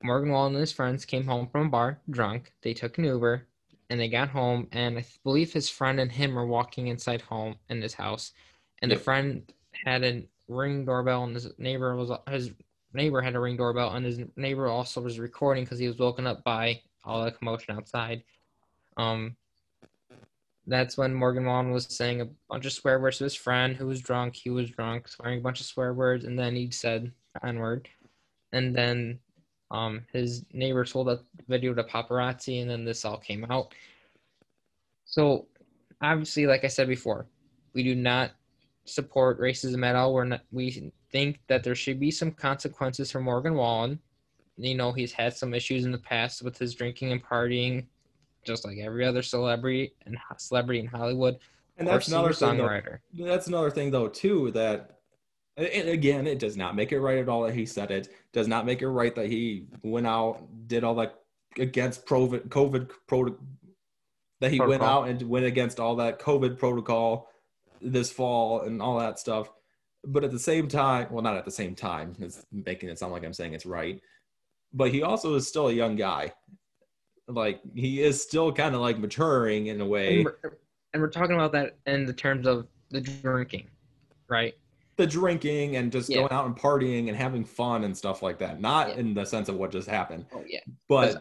[0.02, 2.52] Morgan Wallen and his friends came home from a bar drunk.
[2.62, 3.46] They took an Uber
[3.90, 7.56] and they got home, and I believe his friend and him were walking inside home
[7.68, 8.32] in his house,
[8.82, 8.98] and Yep.
[8.98, 9.52] the friend
[9.84, 12.52] had a ring doorbell, and his neighbor was his
[12.92, 16.26] neighbor had a ring doorbell, and his neighbor also was recording because he was woken
[16.26, 18.22] up by all the commotion outside.
[18.96, 19.36] Um,
[20.68, 23.86] that's when Morgan Wallen was saying a bunch of swear words to his friend who
[23.86, 24.36] was drunk.
[24.36, 27.10] He was drunk, swearing a bunch of swear words, and then he said
[27.42, 27.88] N word.
[28.52, 29.18] And then
[29.70, 33.74] um, his neighbor told a video to paparazzi, and then this all came out.
[35.06, 35.46] So,
[36.02, 37.26] obviously, like I said before,
[37.72, 38.32] we do not
[38.84, 40.12] support racism at all.
[40.12, 40.42] We're not.
[40.52, 43.98] We think that there should be some consequences for Morgan Wallen.
[44.58, 47.86] You know, he's had some issues in the past with his drinking and partying,
[48.44, 51.38] just like every other celebrity and celebrity in Hollywood
[51.76, 52.98] And or that's another singer thing.
[53.14, 54.50] Though, that's another thing, though, too.
[54.52, 54.98] That
[55.56, 58.08] and again, it does not make it right at all that he said it.
[58.32, 61.16] Does not make it right that he went out, did all that
[61.58, 63.36] against COVID, COVID pro,
[64.40, 67.28] that he went out and went against all that COVID protocol
[67.80, 69.50] this fall and all that stuff.
[70.04, 73.12] But at the same time, well, not at the same time, it's making it sound
[73.12, 74.00] like I'm saying it's right.
[74.72, 76.32] But he also is still a young guy.
[77.28, 80.16] Like he is still kind of like maturing in a way.
[80.16, 80.36] And we're,
[80.94, 83.68] and we're talking about that in the terms of the drinking,
[84.28, 84.54] right?
[84.96, 86.16] the drinking and just Yeah.
[86.16, 88.60] going out and partying and having fun and stuff like that.
[88.60, 88.94] Not Yeah.
[88.96, 90.58] in the sense of what just happened, Oh yeah.
[90.88, 91.12] but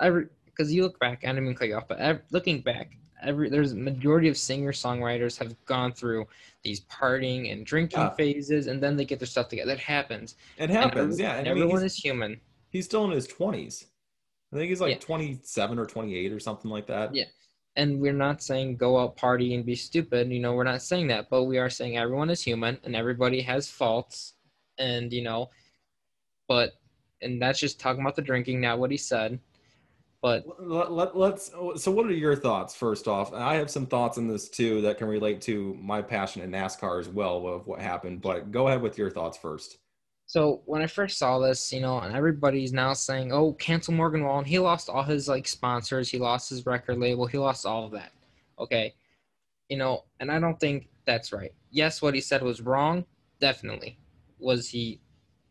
[0.45, 3.73] Because you look back, I didn't mean cut you off, but looking back, every there's
[3.73, 6.25] a majority of singer songwriters have gone through
[6.63, 8.09] these partying and drinking Yeah.
[8.15, 9.67] phases, and then they get their stuff together.
[9.73, 10.31] That happens.
[10.57, 11.13] it And happens.
[11.19, 12.41] every- yeah, and I mean, everyone is human.
[12.71, 13.85] he's still in his twenties.
[14.53, 14.99] I think he's like Yeah.
[14.99, 17.13] 27 or 28 or something like that.
[17.13, 17.25] Yeah.
[17.75, 20.31] And we're not saying go out party and be stupid.
[20.31, 23.41] You know, we're not saying that, but we are saying everyone is human and everybody
[23.41, 24.33] has faults.
[24.79, 25.49] And, you know,
[26.47, 26.73] but,
[27.21, 29.39] and that's just talking about the drinking, not what he said.
[30.21, 31.51] But Let, let, let's.
[31.75, 32.73] So, what are your thoughts?
[32.73, 36.41] First off, I have some thoughts on this too that can relate to my passion
[36.41, 38.21] in NASCAR as well of what happened.
[38.21, 39.77] But go ahead with your thoughts first.
[40.27, 44.25] So when I first saw this, you know, and everybody's now saying, oh, cancel Morgan
[44.25, 44.43] Wallen.
[44.43, 46.09] He lost all his like sponsors.
[46.09, 47.25] He lost his record label.
[47.25, 48.11] He lost all of that.
[48.59, 48.93] Okay.
[49.69, 51.53] You know, and I don't think that's right.
[51.71, 53.05] Yes, what he said was wrong.
[53.39, 53.97] Definitely.
[54.37, 54.99] Was he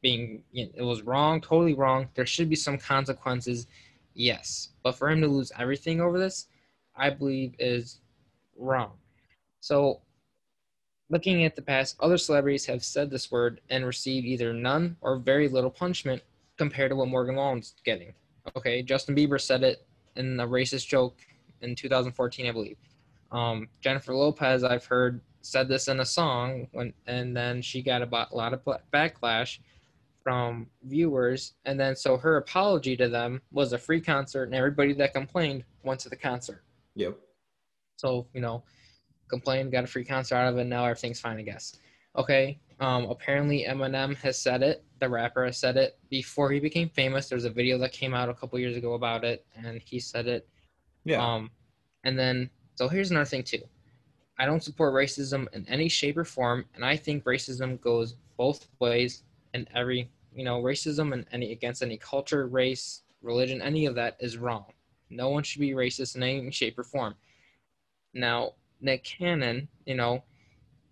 [0.03, 2.09] being, you know, it was wrong, totally wrong.
[2.15, 3.67] There should be some consequences.
[4.13, 4.73] yes.
[4.83, 6.49] But for him to lose everything over this,
[6.95, 8.01] I believe is
[8.59, 8.93] wrong.
[9.61, 10.03] So,
[11.09, 15.19] looking at the past, other celebrities have said this word and received either none or
[15.19, 16.23] very little punishment
[16.57, 18.13] compared to what Morgan Wallen's getting.
[18.57, 21.19] Okay, Justin Bieber said it in a racist joke
[21.61, 22.77] in 2014, I believe.
[23.33, 28.03] Um, Jennifer Lopez, I've heard, said this in a song when, and then she got
[28.03, 29.59] a lot of backlash
[30.23, 31.55] from viewers.
[31.65, 35.65] And then so her apology to them was a free concert, and everybody that complained
[35.85, 36.65] went to the concert.
[36.97, 37.17] Yep.
[37.97, 38.65] So you know,
[39.29, 40.65] complained, got a free concert out of it.
[40.65, 41.77] Now everything's fine, I guess.
[42.17, 42.59] Okay.
[42.81, 44.85] Um, apparently Eminem has said it.
[44.99, 47.29] The rapper has said it before he became famous.
[47.29, 50.27] There's a video that came out a couple years ago about it, and he said
[50.27, 50.49] it.
[51.05, 51.25] Yeah.
[51.25, 51.51] Um,
[52.05, 53.63] and then so here's another thing too.
[54.39, 58.69] I don't support racism in any shape or form, and I think racism goes both
[58.81, 59.23] ways
[59.55, 64.17] in every you know racism and any against any culture, race, religion, any of that
[64.21, 64.67] is wrong.
[65.09, 67.15] No one should be racist in any shape or form.
[68.13, 70.23] Now, Nick Cannon, you know,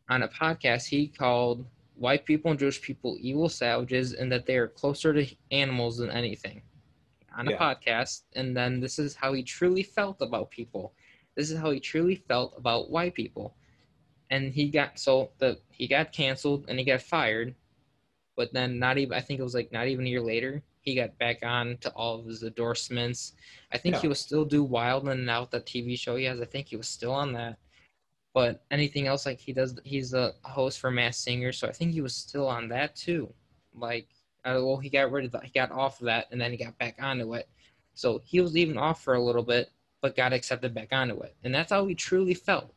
[0.09, 1.67] on a podcast, he called
[1.97, 6.11] white people and Jewish people evil savages and that they are closer to animals than
[6.11, 6.63] anything
[7.37, 7.59] on a yeah.
[7.59, 8.23] podcast.
[8.35, 10.93] And then this is how he truly felt about people.
[11.37, 13.57] This is how he truly felt about white people.
[14.31, 17.55] And he got so the he got canceled and he got fired.
[18.37, 20.95] But then not even I think it was like not even a year later, he
[20.95, 23.33] got back on to all of his endorsements.
[23.73, 24.01] I think yeah.
[24.03, 26.41] he was still do Wild and Out that TV show he has.
[26.41, 27.59] I think he was still on that.
[28.35, 31.93] But anything else like he does he's a host for Masked Singer, so I think
[31.93, 33.33] he was still on that too.
[33.75, 34.09] Like
[34.45, 36.57] uh, well he got rid of that he got off of that and then he
[36.57, 37.49] got back onto it.
[37.95, 39.71] So he was even off for a little bit
[40.05, 41.35] but got accepted back onto it.
[41.45, 42.75] And that's how he truly felt.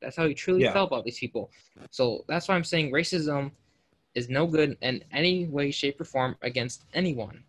[0.00, 0.72] That's how he truly yeah.
[0.72, 1.52] felt about these people.
[1.90, 3.52] So that's why I'm saying racism
[4.16, 7.44] is no good in any way, shape, or form against anyone.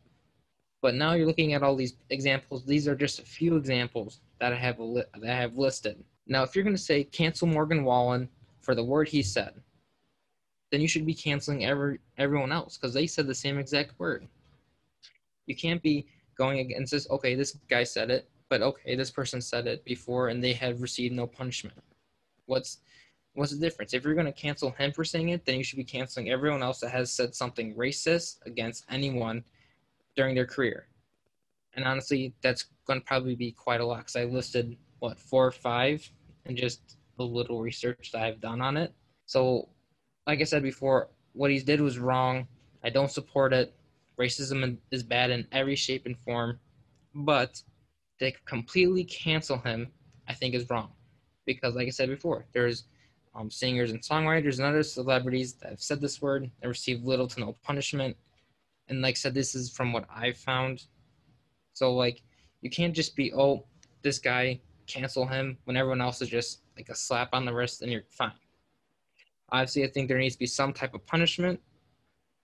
[0.84, 2.66] But now you're looking at all these examples.
[2.66, 6.04] These are just a few examples that I have li- that I have listed.
[6.28, 8.30] Now, if you're going to say cancel Morgan Wallen
[8.62, 9.54] for the word he said,
[10.72, 14.28] then you should be canceling every everyone else because they said the same exact word.
[15.46, 16.08] You can't be
[16.38, 17.10] going against this.
[17.10, 20.80] Okay, this guy said it but okay, this person said it before and they have
[20.80, 21.76] received no punishment.
[22.46, 22.82] What's
[23.34, 23.96] what's the difference?
[23.96, 26.62] If you're going to cancel him for saying it, then you should be canceling everyone
[26.62, 29.44] else that has said something racist against anyone
[30.16, 30.86] during their career.
[31.74, 35.46] And honestly, that's going to probably be quite a lot because I listed what four
[35.46, 36.10] or five
[36.46, 38.94] and just the little research that I've done on it.
[39.26, 39.68] So,
[40.26, 42.48] like I said before, what he did was wrong.
[42.86, 43.76] I don't support it.
[44.18, 46.58] Racism is bad in every shape and form,
[47.14, 47.62] but
[48.20, 49.92] to completely cancel him,
[50.30, 50.92] I think is wrong.
[51.46, 52.86] Because, like I said before, there's
[53.36, 57.28] um, singers and songwriters and other celebrities that have said this word and received little
[57.28, 58.16] to no punishment.
[58.88, 60.86] And, like I said, this is from what I've found.
[61.74, 62.22] So, like,
[62.62, 63.66] you can't just be, oh,
[64.02, 67.82] this guy, cancel him when everyone else is just like a slap on the wrist
[67.82, 68.32] and you're fine.
[69.52, 71.60] Obviously, I think there needs to be some type of punishment,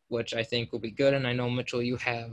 [0.09, 1.13] which I think will be good.
[1.13, 2.31] And I know, Mitchell, you have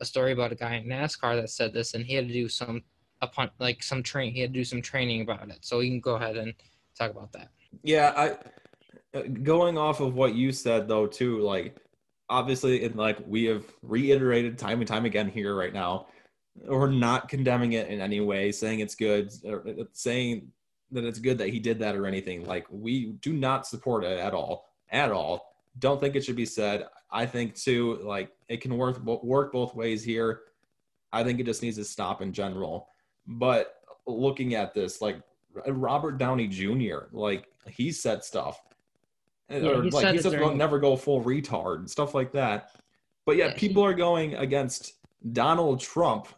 [0.00, 2.48] a story about a guy in NASCAR that said this, and he had to do
[2.48, 2.82] some
[3.20, 4.32] upon like some train.
[4.32, 5.58] He had to do some training about it.
[5.60, 6.54] So you can go ahead and
[6.98, 7.50] talk about that.
[7.82, 11.76] Yeah, I uh, going off of what you said though too, like
[12.28, 16.06] obviously, and like we have reiterated time and time again here right now,
[16.56, 20.50] we're not condemning it in any way, saying it's good, or uh, saying
[20.92, 22.44] that it's good that he did that or anything.
[22.44, 25.54] Like we do not support it at all, at all.
[25.78, 26.86] Don't think it should be said.
[27.10, 30.42] I think too, like it can work work both ways here.
[31.12, 32.88] I think it just needs to stop in general.
[33.26, 33.74] But
[34.06, 35.20] looking at this, like
[35.66, 38.60] Robert Downey Jr., like he said stuff,
[39.48, 40.58] yeah, or he like he said during...
[40.58, 42.72] never go full retard, and stuff like that.
[43.26, 43.92] But yet yeah, people he...
[43.92, 44.94] are going against
[45.32, 46.28] Donald Trump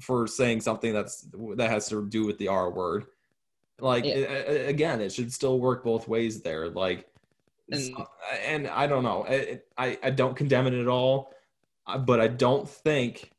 [0.00, 1.26] for saying something that's
[1.56, 3.06] that has to do with the R word.
[3.80, 4.14] Like yeah.
[4.14, 6.68] it, again, it should still work both ways there.
[6.68, 7.08] Like
[7.70, 7.96] and,
[8.46, 9.26] and I don't know.
[9.78, 11.32] I, I don't condemn it at all,
[11.86, 13.30] uh, but I don't think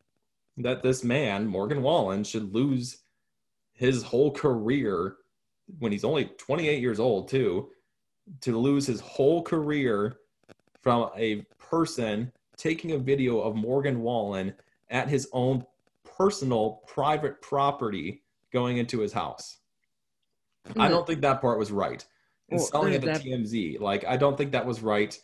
[0.58, 2.98] that this man Morgan Wallen should lose
[3.74, 5.18] his whole career
[5.80, 7.70] when he's only 28 years old too
[8.42, 10.18] to lose his whole career
[10.82, 14.54] from a person taking a video of Morgan Wallen
[14.90, 15.66] at his own
[16.18, 19.58] personal private property going into his house.
[20.78, 22.04] I don't think that part was right
[22.50, 23.80] and well, selling it to that, TMZ.
[23.80, 25.18] Like, I don't think that was right.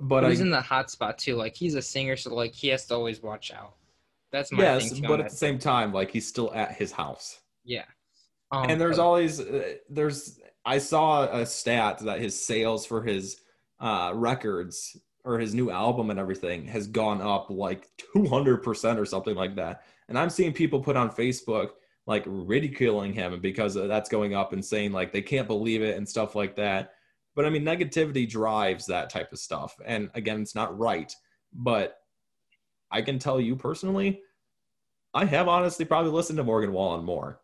[0.00, 1.36] But he's I, in the hot spot too.
[1.36, 3.74] Like, he's a singer, so like he has to always watch out.
[4.32, 7.38] That's my yes, but at the same time, like he's still at his house.
[7.64, 7.84] Yeah.
[8.50, 13.40] Um, and there's always uh, there's I saw a stat that his sales for his
[13.78, 19.34] uh, records or his new album and everything has gone up like 200% or something
[19.34, 19.82] like that.
[20.08, 21.70] And I'm seeing people put on Facebook
[22.06, 26.06] like ridiculing him because that's going up and saying like they can't believe it and
[26.06, 26.92] stuff like that.
[27.34, 29.74] But I mean, negativity drives that type of stuff.
[29.84, 31.12] And again, it's not right.
[31.52, 31.96] But
[32.90, 34.20] I can tell you personally,
[35.14, 37.40] I have honestly probably listened to Morgan Wallen more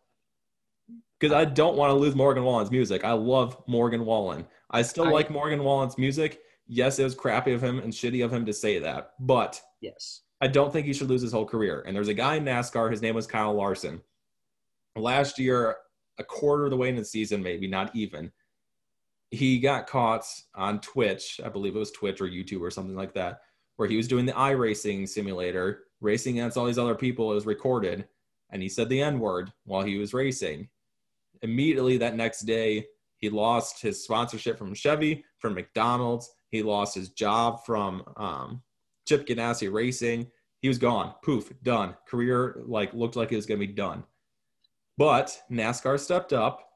[1.19, 3.03] because I don't want to lose Morgan Wallen's music.
[3.03, 4.45] I love Morgan Wallen.
[4.69, 6.39] I still I- like Morgan Wallen's music.
[6.73, 10.21] Yes, it was crappy of him and shitty of him to say that, but Yes.
[10.39, 11.83] I don't think he should lose his whole career.
[11.85, 14.01] And there's a guy in NASCAR, his name was Kyle Larson.
[14.95, 15.75] Last year,
[16.17, 18.31] a quarter of the way in the season, maybe not even,
[19.31, 21.41] he got caught on Twitch.
[21.43, 23.41] I believe it was Twitch or YouTube or something like that,
[23.75, 27.31] where he was doing the iRacing simulator, racing against all these other people.
[27.31, 28.07] It was recorded,
[28.49, 30.69] and he said the N word while he was racing.
[31.41, 36.31] Immediately that next day, he lost his sponsorship from Chevy, from McDonald's.
[36.51, 38.61] He lost his job from um,
[39.07, 40.27] Chip Ganassi Racing.
[40.61, 41.15] He was gone.
[41.23, 41.95] Poof, done.
[42.07, 44.03] Career like looked like it was going to be done.
[44.97, 46.73] But NASCAR stepped up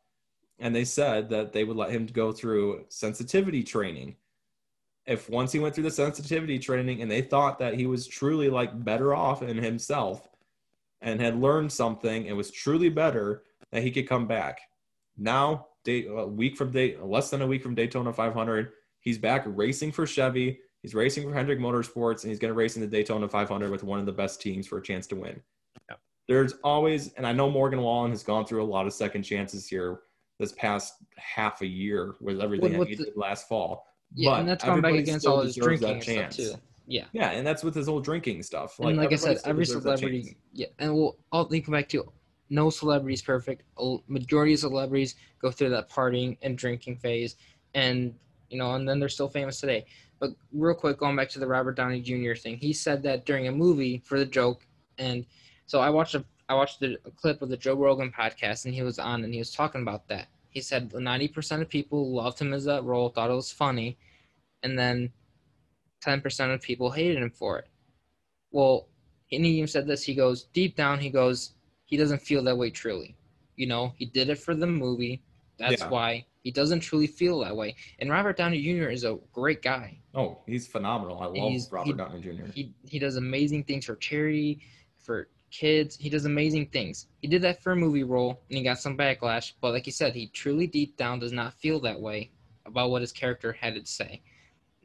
[0.58, 4.16] and they said that they would let him go through sensitivity training.
[5.06, 8.50] If once he went through the sensitivity training and they thought that he was truly
[8.50, 10.28] like better off in himself
[11.02, 14.62] and had learned something and was truly better, that he could come back.
[15.18, 18.72] Now, day, a week from day, less than a week from Daytona 500,
[19.06, 20.60] he's back racing for Chevy.
[20.82, 23.84] He's racing for Hendrick Motorsports, and he's going to race in the Daytona 500 with
[23.84, 25.42] one of the best teams for a chance to win.
[25.90, 26.00] Yep.
[26.28, 29.68] There's always, and I know Morgan Wallen has gone through a lot of second chances
[29.68, 30.02] here
[30.40, 33.88] this past half a year with everything With- that with he the- did last fall.
[34.14, 36.62] Yeah, But and that's going back against all his drinking that and stuff too.
[36.88, 37.06] Yeah.
[37.14, 38.78] Yeah, and that's with his whole drinking stuff.
[38.80, 40.02] and like I said, every deserves that chance.
[40.02, 42.04] celebrity, yeah, and we'll all think back to
[42.52, 43.64] no celebrity is perfect.
[43.80, 47.38] A majority of celebrities go through that partying and drinking phase,
[47.74, 48.14] and
[48.50, 49.86] you know, and then they're still famous today.
[50.20, 52.34] But real quick, going back to the Robert Downey Jr.
[52.34, 54.66] thing, he said that during a movie for the joke,
[54.98, 55.26] and
[55.66, 58.74] so I watched a I watched the, a clip of the Joe Rogan podcast, and
[58.74, 60.28] he was on, and he was talking about that.
[60.50, 63.98] He said ninety percent of people loved him as that role, thought it was funny,
[64.64, 65.12] and then
[66.02, 67.68] ten percent of people hated him for it.
[68.52, 68.88] Well,
[69.32, 70.04] and he even said this.
[70.04, 71.00] He goes deep down.
[71.00, 71.56] He goes,
[71.86, 73.18] he doesn't feel that way truly.
[73.56, 75.24] You know, he did it for the movie.
[75.58, 75.90] That's Yeah.
[75.90, 77.76] why he doesn't truly feel that way.
[77.98, 78.90] And Robert Downey Jr.
[78.90, 79.98] is a great guy.
[80.14, 81.20] Oh, he's phenomenal.
[81.20, 82.46] I love He's- Robert he- Downey Jr.
[82.54, 84.62] He he does amazing things for charity,
[85.00, 85.98] for kids.
[85.98, 87.08] He does amazing things.
[87.22, 89.54] He did that for a movie role, and he got some backlash.
[89.60, 92.30] But like you said, he truly deep down does not feel that way
[92.68, 94.22] about what his character had to say.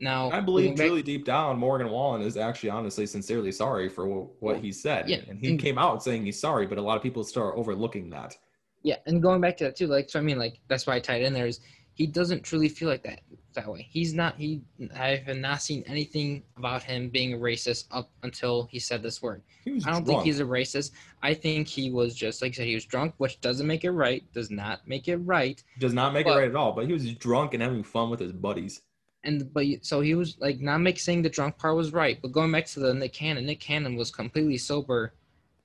[0.03, 4.07] Now, I believe back- truly deep down, Morgan Wallen is actually honestly sincerely sorry for
[4.41, 5.11] what he said.
[5.11, 7.55] Yeah, And he and- came out saying he's sorry, but a lot of people start
[7.59, 8.35] overlooking that.
[8.83, 11.01] Yeah, and going back to that too, like so I mean, like that's why I
[11.01, 11.61] tied in there is
[11.95, 13.21] he doesn't truly feel like that
[13.55, 13.87] that way.
[13.91, 14.37] He's not.
[14.37, 14.63] He
[14.97, 19.21] I have not seen anything about him being a racist up until he said this
[19.21, 19.43] word.
[19.65, 20.19] He was I don't drunk.
[20.21, 20.93] think he's a racist.
[21.23, 23.91] I think he was just like I said, he was drunk, which doesn't make it
[23.91, 24.23] right.
[24.33, 25.63] Does not make it right.
[25.79, 28.09] Does not make but- it right at all, but he was drunk and having fun
[28.09, 28.81] with his buddies.
[29.23, 32.33] And but so he was like not make saying the drunk part was right, but
[32.33, 35.13] going back to the Nick Cannon, Nick Cannon was completely sober,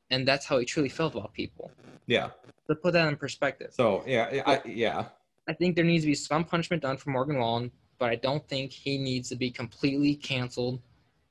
[0.09, 1.71] and that's how he truly felt about people.
[2.07, 2.29] Yeah.
[2.67, 3.73] To put that in perspective.
[3.73, 5.05] So yeah, I, yeah.
[5.47, 8.47] I think there needs to be some punishment done for Morgan Wallen, but I don't
[8.47, 10.81] think he needs to be completely canceled.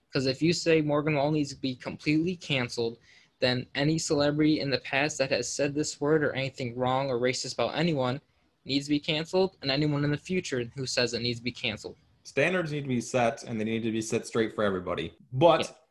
[0.08, 2.98] Because if you say Morgan Wallen needs to be completely canceled,
[3.40, 7.18] then any celebrity in the past that has said this word or anything wrong or
[7.18, 8.20] racist about anyone
[8.64, 11.52] needs to be canceled, and anyone in the future who says it needs to be
[11.52, 11.96] canceled.
[12.22, 15.12] Standards need to be set and they need to be set straight for everybody.
[15.32, 15.83] But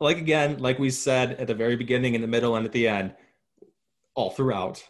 [0.00, 2.86] like again, like we said at the very beginning, in the middle, and at the
[2.88, 3.14] end,
[4.14, 4.82] all throughout,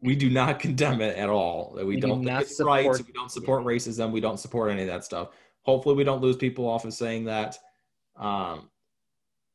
[0.00, 1.74] we do not condemn it at all.
[1.76, 2.82] We, We do don't not it's right.
[2.84, 4.12] support- We don't support racism.
[4.12, 5.28] We don't support any of that stuff.
[5.62, 7.58] Hopefully, we don't lose people off of saying that.
[8.16, 8.70] Um,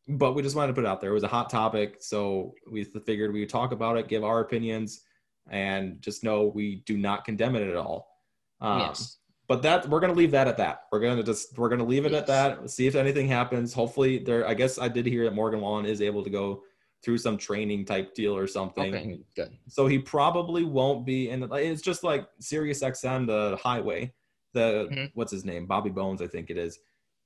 [0.07, 1.09] but we just wanted to put it out there.
[1.09, 4.39] It was a hot topic, so we figured we would talk about it, give our
[4.41, 5.01] opinions,
[5.49, 8.07] and just know we do not condemn it at all.
[8.61, 9.17] Um, yes.
[9.47, 10.83] But that we're gonna leave that at that.
[10.91, 12.27] We're gonna just we're gonna leave it at Yes.
[12.27, 12.69] that.
[12.69, 13.73] See if anything happens.
[13.73, 14.47] Hopefully, there.
[14.47, 16.63] I guess I did hear that Morgan Wallen is able to go
[17.03, 18.95] through some training type deal or something.
[18.95, 19.51] Okay, good.
[19.67, 21.43] So he probably won't be in.
[21.53, 24.11] It's just like Sirius XM, the highway.
[24.53, 25.11] The Mhm.
[25.13, 25.65] what's his name?
[25.67, 26.79] Bobby Bones, I think it is.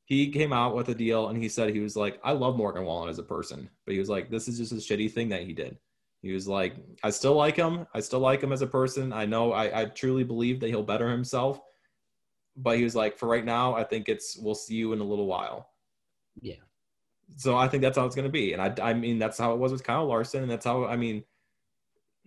[0.06, 2.84] He came out with a deal and he said he was like, I love Morgan
[2.84, 5.44] Wallen as a person, but he was like, this is just a shitty thing that
[5.44, 5.78] he did.
[6.24, 6.74] He was like,
[7.04, 7.86] I still like him.
[7.94, 9.14] I still like him as a person.
[9.14, 11.62] I know I, I truly believe that he'll better himself.
[12.62, 15.03] But he was like, for right now, I think it's we'll see you in a
[15.03, 15.70] little while.
[16.41, 16.55] Yeah.
[17.38, 18.53] So I think that's how it's going to be.
[18.53, 20.41] And I, I mean, that's how it was with Kyle Larson.
[20.43, 21.24] And that's how, I mean.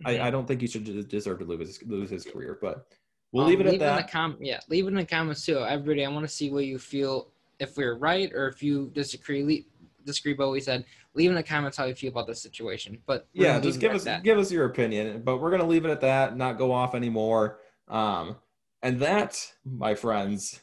[0.05, 2.87] I, I don't think he should deserve to lose his, lose his career, but
[3.31, 4.11] we'll Um, leave it at in the that.
[4.11, 5.59] com- yeah, leave it in the comments too.
[5.59, 7.29] Everybody, I want to see what you feel
[7.59, 9.43] if we are right or if you disagree.
[9.43, 9.69] Le-
[10.05, 12.97] disagree, but we said leave in the comments how you feel about this situation.
[13.05, 14.23] But yeah just give us that.
[14.23, 17.59] give us your opinion but we're gonna leave it at that not go off anymore
[17.87, 18.35] um
[18.83, 20.61] and that my friends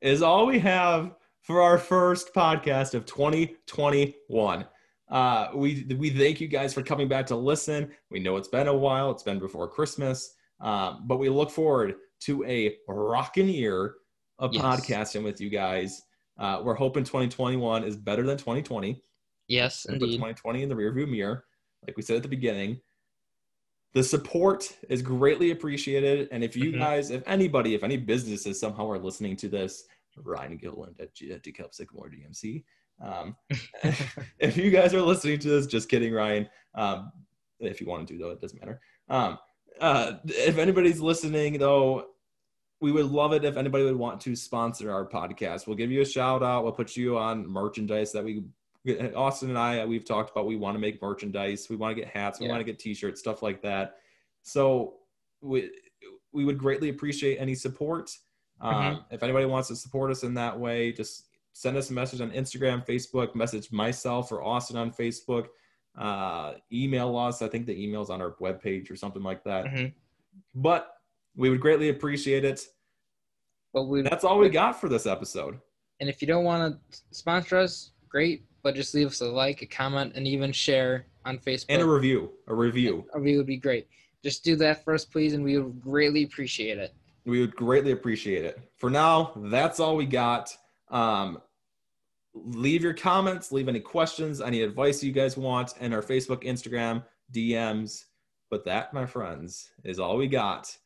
[0.00, 4.66] is all we have for our first podcast of 2021
[5.10, 8.66] uh we we thank you guys for coming back to listen we know it's been
[8.68, 13.94] a while it's been before christmas um but we look forward to a rocking year
[14.38, 14.62] of Yes.
[14.62, 16.02] podcasting with you guys
[16.38, 19.00] uh we're hoping 2021 is better than 2020
[19.48, 20.16] yes, indeed.
[20.16, 21.44] 2020 in the rearview mirror,
[21.86, 22.78] like we said at the beginning.
[23.94, 26.28] The support is greatly appreciated.
[26.30, 26.78] And if you Mhm.
[26.78, 29.84] guys, if anybody, if any businesses somehow are listening to this,
[30.16, 32.64] Ryan Gilland at, G- DeKalb Sycamore DMC.
[33.00, 33.36] Um,
[34.38, 36.48] if you guys are listening to this, just kidding, Ryan.
[36.74, 37.12] Um,
[37.60, 38.80] if you want to do though, it doesn't matter.
[39.08, 39.38] Um,
[39.80, 42.08] uh, if anybody's listening though,
[42.80, 45.66] we would love it if anybody would want to sponsor our podcast.
[45.66, 46.62] We'll give you a shout out.
[46.62, 48.44] We'll put you on merchandise that we,
[49.14, 50.46] Austin and I, we've talked about.
[50.46, 51.68] We want to make merchandise.
[51.68, 52.38] We want to get hats.
[52.40, 52.52] We Yeah.
[52.52, 53.96] want to get T-shirts, stuff like that.
[54.42, 54.98] So
[55.40, 55.70] we
[56.32, 58.10] we would greatly appreciate any support.
[58.60, 59.04] Um, Mhm.
[59.12, 62.30] If anybody wants to support us in that way, just send us a message on
[62.32, 65.48] Instagram, Facebook, message myself or Austin on Facebook.
[65.96, 67.40] Uh, email us.
[67.40, 69.64] I think the email's on our webpage or something like that.
[69.66, 69.94] Mhm.
[70.54, 70.94] But
[71.34, 72.68] we would greatly appreciate it.
[73.72, 75.60] But we That's all we got for this episode.
[76.00, 78.44] and if you don't want to sponsor us, great.
[78.62, 81.66] But just leave us a like, a comment, and even share on Facebook.
[81.68, 82.32] And a review.
[82.48, 83.06] A review.
[83.14, 83.86] A review would be great.
[84.22, 86.94] Just do that for us, please, and we would greatly appreciate it.
[87.24, 88.58] We would greatly appreciate it.
[88.76, 90.56] For now, that's all we got.
[90.90, 91.40] Um,
[92.34, 97.04] leave your comments, leave any questions, any advice you guys want in our Facebook, Instagram,
[97.32, 98.04] DMs.
[98.50, 100.76] But that, my friends, is all we got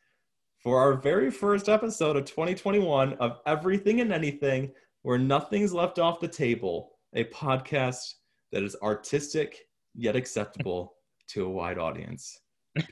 [0.62, 6.20] for our very first episode of 2021 of Everything and Anything, where nothing's left off
[6.20, 8.14] the table, a podcast
[8.52, 10.94] that is artistic yet acceptable
[11.28, 12.40] to a wide audience.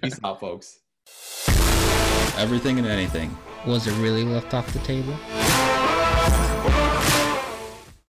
[0.02, 0.80] Peace out, folks.
[2.38, 3.36] Everything and anything.
[3.66, 5.14] Was it really left off the table?